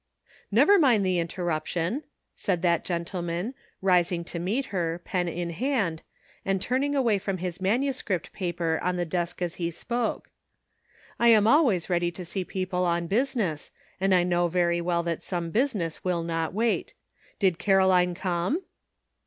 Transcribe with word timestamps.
"Never 0.49 0.79
mind 0.79 1.05
the 1.05 1.19
interruption," 1.19 2.01
said 2.35 2.63
that 2.63 2.83
gen 2.83 3.05
tleman, 3.05 3.53
rising 3.83 4.23
to 4.23 4.39
meet 4.39 4.65
her, 4.73 4.99
pen 5.05 5.27
in 5.27 5.51
hand, 5.51 6.01
and 6.43 6.59
turning 6.59 6.95
away 6.95 7.19
from 7.19 7.37
his 7.37 7.61
manuscript 7.61 8.33
paper 8.33 8.79
on 8.81 8.95
the 8.95 9.05
desk 9.05 9.43
as 9.43 9.57
he 9.61 9.69
spoke;" 9.69 10.31
I 11.19 11.27
am 11.27 11.45
always 11.45 11.87
ready 11.87 12.09
to 12.13 12.25
see 12.25 12.43
people 12.43 12.83
on 12.83 13.05
business, 13.05 13.69
and 13.99 14.15
I 14.15 14.23
know 14.23 14.47
very 14.47 14.81
well 14.81 15.03
that 15.03 15.21
some 15.21 15.51
business 15.51 16.03
will 16.03 16.23
not 16.23 16.51
wait. 16.51 16.95
Did 17.37 17.59
Caroline 17.59 18.15
come?" 18.15 18.63